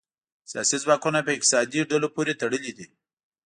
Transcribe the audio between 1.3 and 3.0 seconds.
اقتصادي ډلو پورې تړلي دي